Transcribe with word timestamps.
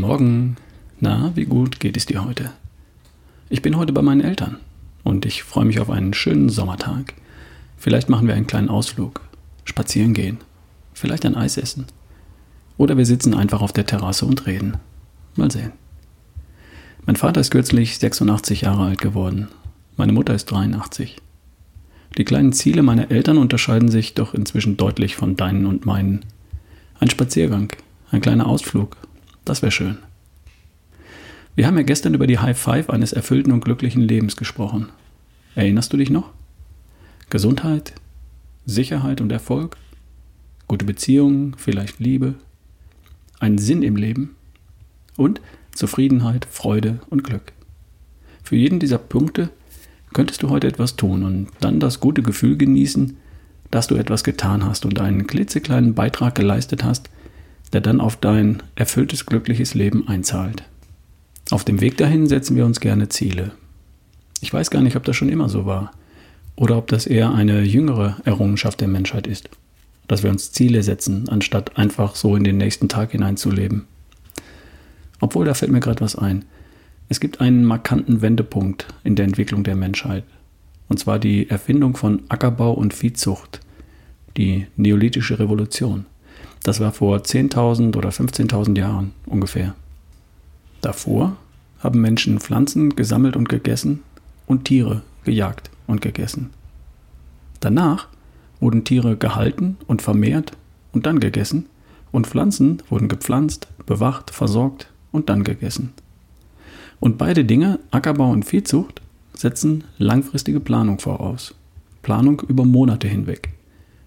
Morgen. 0.00 0.56
Na, 1.00 1.32
wie 1.34 1.44
gut 1.44 1.78
geht 1.80 1.96
es 1.96 2.06
dir 2.06 2.24
heute? 2.24 2.50
Ich 3.50 3.60
bin 3.60 3.76
heute 3.76 3.92
bei 3.92 4.02
meinen 4.02 4.20
Eltern 4.20 4.56
und 5.04 5.26
ich 5.26 5.42
freue 5.42 5.64
mich 5.64 5.80
auf 5.80 5.90
einen 5.90 6.14
schönen 6.14 6.48
Sommertag. 6.48 7.14
Vielleicht 7.76 8.08
machen 8.08 8.26
wir 8.26 8.34
einen 8.34 8.46
kleinen 8.46 8.68
Ausflug, 8.68 9.20
spazieren 9.64 10.14
gehen, 10.14 10.38
vielleicht 10.94 11.26
ein 11.26 11.36
Eis 11.36 11.56
essen. 11.56 11.86
Oder 12.78 12.96
wir 12.96 13.04
sitzen 13.04 13.34
einfach 13.34 13.60
auf 13.60 13.72
der 13.72 13.86
Terrasse 13.86 14.24
und 14.24 14.46
reden. 14.46 14.78
Mal 15.36 15.50
sehen. 15.50 15.72
Mein 17.04 17.16
Vater 17.16 17.40
ist 17.40 17.50
kürzlich 17.50 17.98
86 17.98 18.62
Jahre 18.62 18.84
alt 18.84 19.00
geworden. 19.00 19.48
Meine 19.96 20.12
Mutter 20.12 20.34
ist 20.34 20.46
83. 20.46 21.18
Die 22.16 22.24
kleinen 22.24 22.52
Ziele 22.52 22.82
meiner 22.82 23.10
Eltern 23.10 23.38
unterscheiden 23.38 23.90
sich 23.90 24.14
doch 24.14 24.32
inzwischen 24.34 24.76
deutlich 24.76 25.16
von 25.16 25.36
deinen 25.36 25.66
und 25.66 25.84
meinen. 25.84 26.24
Ein 26.98 27.10
Spaziergang, 27.10 27.72
ein 28.10 28.20
kleiner 28.20 28.46
Ausflug, 28.46 28.96
das 29.44 29.62
wäre 29.62 29.72
schön. 29.72 29.98
Wir 31.54 31.66
haben 31.66 31.76
ja 31.76 31.82
gestern 31.82 32.14
über 32.14 32.26
die 32.26 32.38
High 32.38 32.58
Five 32.58 32.88
eines 32.88 33.12
erfüllten 33.12 33.52
und 33.52 33.64
glücklichen 33.64 34.02
Lebens 34.02 34.36
gesprochen. 34.36 34.88
Erinnerst 35.54 35.92
du 35.92 35.96
dich 35.96 36.08
noch? 36.08 36.30
Gesundheit, 37.28 37.92
Sicherheit 38.64 39.20
und 39.20 39.30
Erfolg, 39.32 39.76
gute 40.66 40.84
Beziehungen, 40.84 41.54
vielleicht 41.58 41.98
Liebe, 41.98 42.34
einen 43.40 43.58
Sinn 43.58 43.82
im 43.82 43.96
Leben 43.96 44.36
und 45.16 45.40
Zufriedenheit, 45.74 46.46
Freude 46.50 47.00
und 47.10 47.24
Glück. 47.24 47.52
Für 48.42 48.56
jeden 48.56 48.78
dieser 48.78 48.98
Punkte 48.98 49.50
könntest 50.12 50.42
du 50.42 50.50
heute 50.50 50.66
etwas 50.68 50.96
tun 50.96 51.22
und 51.24 51.48
dann 51.60 51.80
das 51.80 52.00
gute 52.00 52.22
Gefühl 52.22 52.56
genießen, 52.56 53.16
dass 53.70 53.86
du 53.86 53.96
etwas 53.96 54.24
getan 54.24 54.64
hast 54.64 54.84
und 54.84 55.00
einen 55.00 55.26
klitzekleinen 55.26 55.94
Beitrag 55.94 56.34
geleistet 56.34 56.84
hast, 56.84 57.08
der 57.72 57.80
dann 57.80 58.00
auf 58.00 58.16
dein 58.16 58.62
erfülltes, 58.74 59.26
glückliches 59.26 59.74
Leben 59.74 60.08
einzahlt. 60.08 60.62
Auf 61.50 61.64
dem 61.64 61.80
Weg 61.80 61.96
dahin 61.96 62.26
setzen 62.26 62.56
wir 62.56 62.64
uns 62.64 62.80
gerne 62.80 63.08
Ziele. 63.08 63.52
Ich 64.40 64.52
weiß 64.52 64.70
gar 64.70 64.82
nicht, 64.82 64.96
ob 64.96 65.04
das 65.04 65.16
schon 65.16 65.28
immer 65.28 65.48
so 65.48 65.66
war 65.66 65.92
oder 66.56 66.76
ob 66.76 66.88
das 66.88 67.06
eher 67.06 67.32
eine 67.32 67.62
jüngere 67.62 68.16
Errungenschaft 68.24 68.80
der 68.80 68.88
Menschheit 68.88 69.26
ist, 69.26 69.48
dass 70.08 70.22
wir 70.22 70.30
uns 70.30 70.52
Ziele 70.52 70.82
setzen, 70.82 71.28
anstatt 71.28 71.76
einfach 71.78 72.14
so 72.14 72.36
in 72.36 72.44
den 72.44 72.58
nächsten 72.58 72.88
Tag 72.88 73.12
hineinzuleben. 73.12 73.86
Obwohl, 75.20 75.44
da 75.44 75.54
fällt 75.54 75.72
mir 75.72 75.80
gerade 75.80 76.00
was 76.00 76.16
ein. 76.16 76.44
Es 77.08 77.20
gibt 77.20 77.40
einen 77.40 77.64
markanten 77.64 78.22
Wendepunkt 78.22 78.86
in 79.04 79.16
der 79.16 79.24
Entwicklung 79.24 79.64
der 79.64 79.76
Menschheit, 79.76 80.24
und 80.88 80.98
zwar 80.98 81.18
die 81.18 81.48
Erfindung 81.48 81.96
von 81.96 82.22
Ackerbau 82.28 82.72
und 82.72 82.92
Viehzucht, 82.92 83.60
die 84.36 84.66
Neolithische 84.76 85.38
Revolution. 85.38 86.06
Das 86.62 86.78
war 86.78 86.92
vor 86.92 87.18
10.000 87.18 87.96
oder 87.96 88.10
15.000 88.10 88.78
Jahren 88.78 89.12
ungefähr. 89.26 89.74
Davor 90.80 91.36
haben 91.80 92.00
Menschen 92.00 92.38
Pflanzen 92.38 92.94
gesammelt 92.94 93.36
und 93.36 93.48
gegessen 93.48 94.02
und 94.46 94.64
Tiere 94.64 95.02
gejagt 95.24 95.70
und 95.86 96.00
gegessen. 96.00 96.50
Danach 97.60 98.08
wurden 98.60 98.84
Tiere 98.84 99.16
gehalten 99.16 99.76
und 99.86 100.02
vermehrt 100.02 100.52
und 100.92 101.06
dann 101.06 101.18
gegessen 101.18 101.66
und 102.12 102.26
Pflanzen 102.26 102.82
wurden 102.88 103.08
gepflanzt, 103.08 103.66
bewacht, 103.86 104.30
versorgt 104.30 104.88
und 105.10 105.28
dann 105.28 105.42
gegessen. 105.42 105.92
Und 107.00 107.18
beide 107.18 107.44
Dinge, 107.44 107.80
Ackerbau 107.90 108.30
und 108.30 108.44
Viehzucht, 108.44 109.00
setzen 109.34 109.84
langfristige 109.98 110.60
Planung 110.60 111.00
voraus. 111.00 111.54
Planung 112.02 112.40
über 112.46 112.64
Monate 112.64 113.08
hinweg 113.08 113.52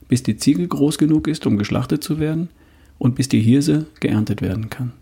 bis 0.08 0.24
die 0.24 0.38
Ziege 0.38 0.68
groß 0.68 0.98
genug 0.98 1.28
ist, 1.28 1.46
um 1.46 1.58
geschlachtet 1.58 2.04
zu 2.04 2.20
werden 2.20 2.50
und 2.98 3.16
bis 3.16 3.30
die 3.30 3.42
Hirse 3.42 3.88
geerntet 4.00 4.42
werden 4.42 4.70
kann. 4.70 4.94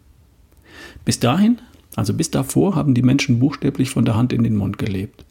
Bis 1.05 1.19
dahin, 1.19 1.59
also 1.95 2.13
bis 2.13 2.31
davor, 2.31 2.75
haben 2.75 2.93
die 2.93 3.01
Menschen 3.01 3.39
buchstäblich 3.39 3.89
von 3.89 4.05
der 4.05 4.15
Hand 4.15 4.33
in 4.33 4.43
den 4.43 4.55
Mund 4.55 4.77
gelebt. 4.77 5.25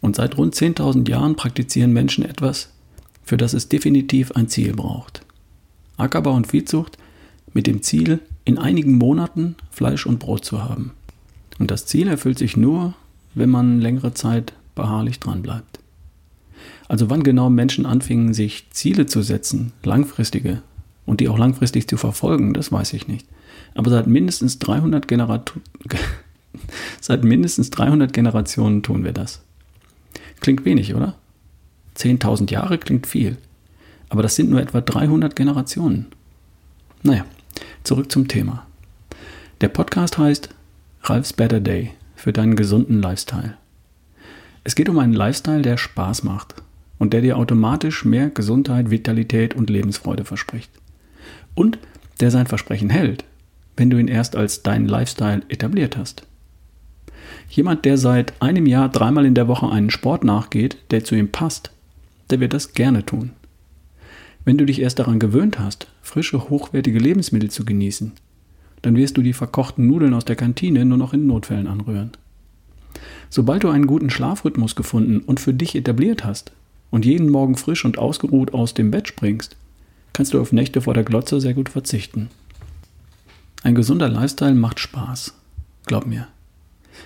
Und 0.00 0.16
seit 0.16 0.36
rund 0.36 0.54
10.000 0.54 1.08
Jahren 1.08 1.36
praktizieren 1.36 1.92
Menschen 1.92 2.24
etwas, 2.24 2.70
für 3.24 3.36
das 3.36 3.52
es 3.52 3.68
definitiv 3.68 4.32
ein 4.32 4.48
Ziel 4.48 4.74
braucht. 4.74 5.22
Ackerbau 5.96 6.34
und 6.34 6.46
Viehzucht 6.46 6.96
mit 7.52 7.66
dem 7.66 7.82
Ziel, 7.82 8.20
in 8.44 8.58
einigen 8.58 8.94
Monaten 8.94 9.56
Fleisch 9.70 10.06
und 10.06 10.18
Brot 10.18 10.44
zu 10.44 10.62
haben. 10.62 10.92
Und 11.58 11.70
das 11.70 11.86
Ziel 11.86 12.08
erfüllt 12.08 12.38
sich 12.38 12.56
nur, 12.56 12.94
wenn 13.34 13.50
man 13.50 13.80
längere 13.80 14.14
Zeit 14.14 14.52
beharrlich 14.74 15.20
dranbleibt. 15.20 15.77
Also 16.88 17.10
wann 17.10 17.22
genau 17.22 17.50
Menschen 17.50 17.84
anfingen, 17.84 18.32
sich 18.32 18.70
Ziele 18.70 19.04
zu 19.06 19.22
setzen, 19.22 19.72
langfristige, 19.82 20.62
und 21.04 21.20
die 21.20 21.28
auch 21.28 21.38
langfristig 21.38 21.88
zu 21.88 21.96
verfolgen, 21.96 22.54
das 22.54 22.72
weiß 22.72 22.92
ich 22.94 23.08
nicht. 23.08 23.26
Aber 23.74 23.90
seit 23.90 24.06
mindestens 24.06 24.58
300, 24.58 25.06
Generat 25.08 25.54
seit 27.00 27.24
mindestens 27.24 27.70
300 27.70 28.12
Generationen 28.12 28.82
tun 28.82 29.04
wir 29.04 29.12
das. 29.12 29.42
Klingt 30.40 30.64
wenig, 30.64 30.94
oder? 30.94 31.14
10.000 31.96 32.50
Jahre 32.50 32.78
klingt 32.78 33.06
viel. 33.06 33.36
Aber 34.08 34.22
das 34.22 34.36
sind 34.36 34.50
nur 34.50 34.60
etwa 34.60 34.80
300 34.80 35.34
Generationen. 35.34 36.06
Naja, 37.02 37.24
zurück 37.84 38.12
zum 38.12 38.28
Thema. 38.28 38.66
Der 39.60 39.68
Podcast 39.68 40.18
heißt 40.18 40.50
Ralph's 41.04 41.32
Better 41.32 41.60
Day 41.60 41.92
für 42.16 42.32
deinen 42.32 42.56
gesunden 42.56 43.00
Lifestyle. 43.00 43.56
Es 44.64 44.74
geht 44.74 44.88
um 44.88 44.98
einen 44.98 45.14
Lifestyle, 45.14 45.62
der 45.62 45.76
Spaß 45.76 46.22
macht 46.22 46.54
und 46.98 47.12
der 47.12 47.20
dir 47.20 47.36
automatisch 47.36 48.04
mehr 48.04 48.30
Gesundheit, 48.30 48.90
Vitalität 48.90 49.54
und 49.54 49.70
Lebensfreude 49.70 50.24
verspricht. 50.24 50.70
Und 51.54 51.78
der 52.20 52.30
sein 52.30 52.46
Versprechen 52.46 52.90
hält, 52.90 53.24
wenn 53.76 53.90
du 53.90 53.98
ihn 53.98 54.08
erst 54.08 54.36
als 54.36 54.62
deinen 54.62 54.86
Lifestyle 54.86 55.42
etabliert 55.48 55.96
hast. 55.96 56.26
Jemand, 57.48 57.84
der 57.84 57.96
seit 57.96 58.40
einem 58.42 58.66
Jahr 58.66 58.88
dreimal 58.88 59.24
in 59.24 59.34
der 59.34 59.48
Woche 59.48 59.70
einen 59.70 59.90
Sport 59.90 60.24
nachgeht, 60.24 60.76
der 60.90 61.04
zu 61.04 61.14
ihm 61.14 61.30
passt, 61.30 61.70
der 62.30 62.40
wird 62.40 62.52
das 62.52 62.72
gerne 62.72 63.06
tun. 63.06 63.30
Wenn 64.44 64.58
du 64.58 64.66
dich 64.66 64.80
erst 64.80 64.98
daran 64.98 65.18
gewöhnt 65.18 65.58
hast, 65.58 65.88
frische, 66.02 66.48
hochwertige 66.48 66.98
Lebensmittel 66.98 67.50
zu 67.50 67.64
genießen, 67.64 68.12
dann 68.82 68.96
wirst 68.96 69.16
du 69.16 69.22
die 69.22 69.32
verkochten 69.32 69.86
Nudeln 69.86 70.14
aus 70.14 70.24
der 70.24 70.36
Kantine 70.36 70.84
nur 70.84 70.98
noch 70.98 71.12
in 71.12 71.26
Notfällen 71.26 71.66
anrühren. 71.66 72.12
Sobald 73.30 73.64
du 73.64 73.68
einen 73.68 73.86
guten 73.86 74.10
Schlafrhythmus 74.10 74.74
gefunden 74.74 75.20
und 75.20 75.40
für 75.40 75.52
dich 75.52 75.74
etabliert 75.74 76.24
hast, 76.24 76.52
und 76.90 77.04
jeden 77.04 77.28
Morgen 77.28 77.56
frisch 77.56 77.84
und 77.84 77.98
ausgeruht 77.98 78.54
aus 78.54 78.74
dem 78.74 78.90
Bett 78.90 79.08
springst, 79.08 79.56
kannst 80.12 80.34
du 80.34 80.40
auf 80.40 80.52
Nächte 80.52 80.80
vor 80.80 80.94
der 80.94 81.04
Glotze 81.04 81.40
sehr 81.40 81.54
gut 81.54 81.68
verzichten. 81.68 82.30
Ein 83.62 83.74
gesunder 83.74 84.08
Lifestyle 84.08 84.54
macht 84.54 84.80
Spaß. 84.80 85.34
Glaub 85.86 86.06
mir. 86.06 86.28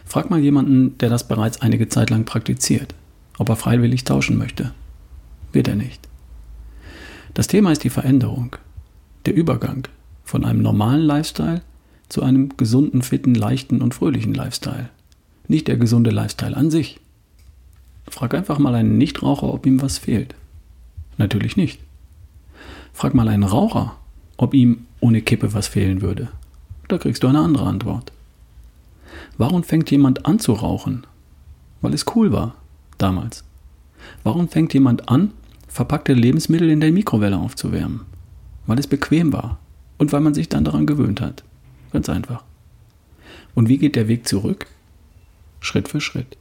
Frag 0.04 0.30
mal 0.30 0.40
jemanden, 0.40 0.96
der 0.98 1.08
das 1.08 1.28
bereits 1.28 1.60
einige 1.60 1.88
Zeit 1.88 2.10
lang 2.10 2.24
praktiziert, 2.24 2.94
ob 3.38 3.48
er 3.48 3.56
freiwillig 3.56 4.04
tauschen 4.04 4.38
möchte. 4.38 4.72
Wird 5.52 5.68
er 5.68 5.76
nicht. 5.76 6.08
Das 7.34 7.46
Thema 7.46 7.72
ist 7.72 7.84
die 7.84 7.90
Veränderung, 7.90 8.56
der 9.26 9.34
Übergang 9.34 9.88
von 10.24 10.44
einem 10.44 10.62
normalen 10.62 11.02
Lifestyle 11.02 11.62
zu 12.08 12.22
einem 12.22 12.56
gesunden, 12.56 13.02
fitten, 13.02 13.34
leichten 13.34 13.80
und 13.80 13.94
fröhlichen 13.94 14.34
Lifestyle. 14.34 14.90
Nicht 15.48 15.68
der 15.68 15.76
gesunde 15.76 16.10
Lifestyle 16.10 16.56
an 16.56 16.70
sich. 16.70 17.00
Frag 18.08 18.34
einfach 18.34 18.58
mal 18.58 18.74
einen 18.74 18.98
Nichtraucher, 18.98 19.52
ob 19.52 19.66
ihm 19.66 19.80
was 19.80 19.98
fehlt. 19.98 20.34
Natürlich 21.18 21.56
nicht. 21.56 21.80
Frag 22.92 23.14
mal 23.14 23.28
einen 23.28 23.44
Raucher, 23.44 23.96
ob 24.36 24.54
ihm 24.54 24.86
ohne 25.00 25.22
Kippe 25.22 25.54
was 25.54 25.68
fehlen 25.68 26.02
würde. 26.02 26.28
Da 26.88 26.98
kriegst 26.98 27.22
du 27.22 27.28
eine 27.28 27.40
andere 27.40 27.66
Antwort. 27.66 28.12
Warum 29.38 29.64
fängt 29.64 29.90
jemand 29.90 30.26
an 30.26 30.38
zu 30.38 30.52
rauchen? 30.52 31.06
Weil 31.80 31.94
es 31.94 32.04
cool 32.14 32.32
war, 32.32 32.54
damals. 32.98 33.44
Warum 34.22 34.48
fängt 34.48 34.74
jemand 34.74 35.08
an, 35.08 35.32
verpackte 35.68 36.12
Lebensmittel 36.12 36.70
in 36.70 36.80
der 36.80 36.92
Mikrowelle 36.92 37.38
aufzuwärmen? 37.38 38.02
Weil 38.66 38.78
es 38.78 38.86
bequem 38.86 39.32
war 39.32 39.58
und 39.98 40.12
weil 40.12 40.20
man 40.20 40.34
sich 40.34 40.48
dann 40.48 40.64
daran 40.64 40.86
gewöhnt 40.86 41.20
hat. 41.20 41.44
Ganz 41.92 42.08
einfach. 42.08 42.42
Und 43.54 43.68
wie 43.68 43.78
geht 43.78 43.96
der 43.96 44.08
Weg 44.08 44.26
zurück? 44.28 44.66
Schritt 45.60 45.88
für 45.88 46.00
Schritt. 46.00 46.36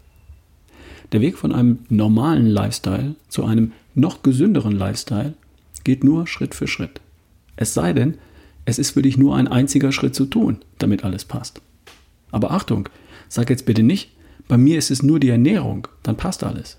Der 1.11 1.21
Weg 1.21 1.37
von 1.37 1.51
einem 1.51 1.79
normalen 1.89 2.45
Lifestyle 2.47 3.15
zu 3.27 3.43
einem 3.43 3.73
noch 3.95 4.23
gesünderen 4.23 4.71
Lifestyle 4.71 5.33
geht 5.83 6.03
nur 6.03 6.27
Schritt 6.27 6.55
für 6.55 6.67
Schritt. 6.67 7.01
Es 7.55 7.73
sei 7.73 7.93
denn, 7.93 8.17
es 8.65 8.79
ist 8.79 8.91
für 8.91 9.01
dich 9.01 9.17
nur 9.17 9.35
ein 9.35 9.47
einziger 9.47 9.91
Schritt 9.91 10.15
zu 10.15 10.25
tun, 10.25 10.59
damit 10.77 11.03
alles 11.03 11.25
passt. 11.25 11.61
Aber 12.31 12.51
Achtung, 12.51 12.87
sag 13.27 13.49
jetzt 13.49 13.65
bitte 13.65 13.83
nicht, 13.83 14.11
bei 14.47 14.57
mir 14.57 14.77
ist 14.77 14.91
es 14.91 15.03
nur 15.03 15.19
die 15.19 15.29
Ernährung, 15.29 15.87
dann 16.03 16.17
passt 16.17 16.43
alles. 16.43 16.77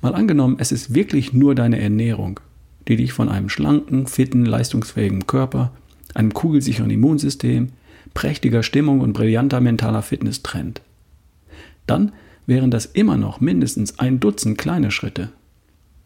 Mal 0.00 0.14
angenommen, 0.14 0.56
es 0.58 0.72
ist 0.72 0.94
wirklich 0.94 1.32
nur 1.34 1.54
deine 1.54 1.78
Ernährung, 1.78 2.40
die 2.88 2.96
dich 2.96 3.12
von 3.12 3.28
einem 3.28 3.50
schlanken, 3.50 4.06
fitten, 4.06 4.46
leistungsfähigen 4.46 5.26
Körper, 5.26 5.72
einem 6.14 6.32
kugelsicheren 6.32 6.90
Immunsystem, 6.90 7.68
prächtiger 8.14 8.62
Stimmung 8.62 9.00
und 9.00 9.12
brillanter 9.12 9.60
mentaler 9.60 10.02
Fitness 10.02 10.42
trennt. 10.42 10.80
Dann 11.86 12.12
wären 12.46 12.70
das 12.70 12.86
immer 12.86 13.16
noch 13.16 13.40
mindestens 13.40 13.98
ein 13.98 14.20
Dutzend 14.20 14.58
kleine 14.58 14.90
Schritte. 14.90 15.30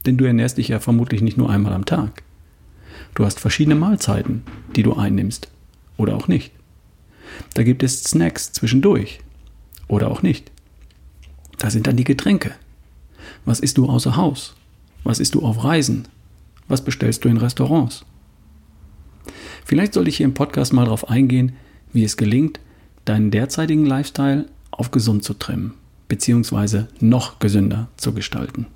Denn 0.07 0.17
du 0.17 0.25
ernährst 0.25 0.59
dich 0.59 0.69
ja 0.69 0.81
vermutlich 0.81 1.23
nicht 1.23 1.39
nur 1.39 1.51
einmal 1.51 1.73
am 1.73 1.87
Tag. 1.87 2.23
Du 3.15 3.25
hast 3.25 3.41
verschiedene 3.41 3.77
Mahlzeiten, 3.77 4.43
die 4.77 4.83
du 4.83 4.95
einnimmst 4.95 5.49
oder 5.97 6.17
auch 6.17 6.29
nicht. 6.29 6.53
Da 7.55 7.63
gibt 7.63 7.83
es 7.83 8.03
Snacks 8.03 8.53
zwischendurch. 8.53 9.21
Oder 9.89 10.11
auch 10.11 10.23
nicht. 10.23 10.51
Da 11.59 11.71
sind 11.71 11.87
dann 11.87 11.97
die 11.97 12.05
Getränke. 12.05 12.53
Was 13.45 13.61
isst 13.61 13.79
du 13.79 13.89
außer 13.89 14.17
Haus? 14.17 14.55
Was 15.03 15.21
isst 15.21 15.35
du 15.35 15.43
auf 15.43 15.65
Reisen? 15.65 16.09
Was 16.69 16.83
bestellst 16.83 17.25
du 17.25 17.29
in 17.29 17.37
Restaurants? 17.37 18.05
Vielleicht 19.65 19.95
sollte 19.95 20.11
ich 20.11 20.17
hier 20.17 20.27
im 20.27 20.35
Podcast 20.35 20.73
mal 20.73 20.85
darauf 20.85 21.09
eingehen, 21.09 21.53
wie 21.93 22.05
es 22.05 22.17
gelingt, 22.17 22.61
deinen 23.05 23.31
derzeitigen 23.31 23.87
Lifestyle 23.87 24.47
auf 24.71 24.91
gesund 24.91 25.25
zu 25.25 25.35
trimmen, 25.35 25.75
beziehungsweise 26.09 26.89
noch 27.01 27.39
gesünder 27.39 27.89
zu 27.97 28.12
gestalten. 28.12 28.67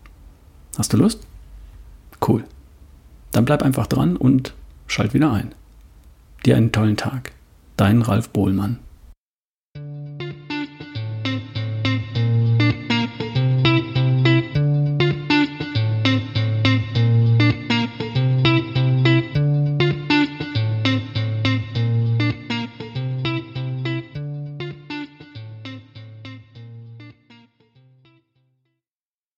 Hast 0.77 0.93
du 0.93 0.97
Lust? 0.97 1.27
Cool. 2.27 2.45
Dann 3.33 3.45
bleib 3.45 3.63
einfach 3.63 3.87
dran 3.87 4.17
und 4.17 4.55
schalt 4.87 5.15
wieder 5.15 5.33
ein. 5.33 5.55
Dir 6.45 6.57
einen 6.57 6.73
tollen 6.73 6.97
Tag. 6.97 7.33
Dein 7.77 8.03
Ralf 8.03 8.31
Bohlmann. 8.31 8.79